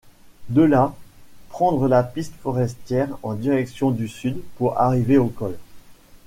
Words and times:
De 0.49 0.63
là, 0.63 0.95
prendre 1.49 1.87
la 1.87 2.01
piste 2.01 2.33
forestière 2.37 3.15
en 3.21 3.35
direction 3.35 3.91
du 3.91 4.07
sud 4.07 4.41
pour 4.57 4.79
arriver 4.79 5.19
au 5.19 5.27
col. 5.27 5.55